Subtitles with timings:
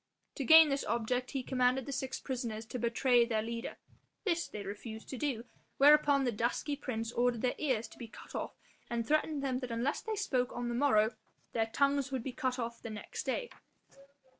[0.33, 3.77] To gain this object he commanded the six prisoners to betray their leader;
[4.23, 5.45] this they refused to do,
[5.77, 8.55] whereupon the dusky prince ordered their ears to be cut off
[8.89, 11.13] and threatened them that unless they spoke on the morrow,
[11.53, 13.51] their tongues would be cut off the next day.